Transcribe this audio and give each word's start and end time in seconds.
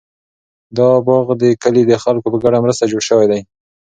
دا 0.77 0.87
باغ 1.07 1.27
د 1.41 1.43
کلي 1.63 1.83
د 1.87 1.93
خلکو 2.03 2.27
په 2.33 2.37
ګډه 2.43 2.59
مرسته 2.65 2.89
جوړ 2.91 3.01
شوی 3.09 3.25
دی. 3.31 3.41